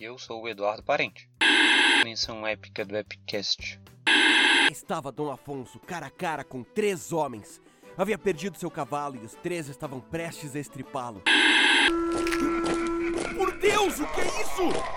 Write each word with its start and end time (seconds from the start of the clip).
Eu 0.00 0.16
sou 0.16 0.42
o 0.42 0.48
Eduardo 0.48 0.82
Parente. 0.82 1.28
Menção 2.02 2.46
épica 2.46 2.86
do 2.86 2.96
Epicast. 2.96 3.78
Estava 4.72 5.12
Dom 5.12 5.30
Afonso 5.30 5.78
cara 5.78 6.06
a 6.06 6.10
cara 6.10 6.42
com 6.42 6.62
três 6.62 7.12
homens. 7.12 7.60
Havia 7.98 8.16
perdido 8.16 8.56
seu 8.56 8.70
cavalo 8.70 9.16
e 9.16 9.26
os 9.26 9.34
três 9.34 9.68
estavam 9.68 10.00
prestes 10.00 10.56
a 10.56 10.58
estripá-lo. 10.58 11.22
Por 13.36 13.58
Deus, 13.58 14.00
o 14.00 14.06
que 14.06 14.20
é 14.22 14.24
isso? 14.24 14.89